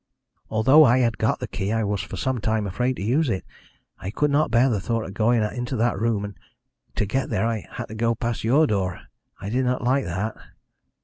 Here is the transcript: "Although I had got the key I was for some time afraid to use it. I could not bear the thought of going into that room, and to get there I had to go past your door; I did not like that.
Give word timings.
"Although 0.49 0.83
I 0.83 0.97
had 0.97 1.19
got 1.19 1.39
the 1.39 1.47
key 1.47 1.71
I 1.71 1.83
was 1.83 2.01
for 2.01 2.17
some 2.17 2.39
time 2.41 2.65
afraid 2.65 2.95
to 2.95 3.03
use 3.03 3.29
it. 3.29 3.45
I 3.99 4.09
could 4.09 4.31
not 4.31 4.49
bear 4.49 4.67
the 4.67 4.79
thought 4.81 5.05
of 5.05 5.13
going 5.13 5.43
into 5.43 5.75
that 5.75 5.99
room, 5.99 6.25
and 6.25 6.35
to 6.95 7.05
get 7.05 7.29
there 7.29 7.45
I 7.45 7.67
had 7.73 7.85
to 7.89 7.93
go 7.93 8.15
past 8.15 8.43
your 8.43 8.65
door; 8.65 9.01
I 9.39 9.49
did 9.51 9.63
not 9.63 9.83
like 9.83 10.05
that. 10.05 10.35